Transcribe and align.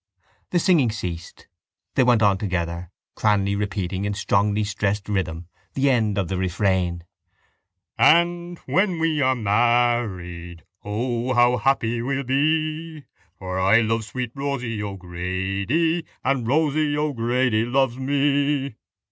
The 0.49 0.57
singing 0.57 0.89
ceased. 0.89 1.45
They 1.93 2.01
went 2.01 2.23
on 2.23 2.39
together, 2.39 2.89
Cranly 3.15 3.55
repeating 3.55 4.03
in 4.05 4.15
strongly 4.15 4.63
stressed 4.63 5.07
rhythm 5.07 5.47
the 5.75 5.91
end 5.91 6.17
of 6.17 6.27
the 6.27 6.37
refrain: 6.37 7.03
And 7.99 8.57
when 8.65 8.97
we 8.99 9.21
are 9.21 9.35
married, 9.35 10.63
O, 10.83 11.35
how 11.35 11.57
happy 11.57 12.01
we'll 12.01 12.23
be 12.23 13.03
For 13.37 13.59
I 13.59 13.81
love 13.81 14.03
sweet 14.03 14.31
Rosie 14.33 14.81
O'Grady 14.81 16.03
And 16.23 16.47
Rosie 16.47 16.97
O'Grady 16.97 17.63
loves 17.63 17.99
me. 17.99 18.77